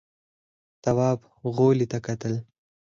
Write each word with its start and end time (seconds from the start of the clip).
تواب 0.83 1.19
غولي 1.55 1.85
ته 1.91 1.97
کتل…. 2.05 2.33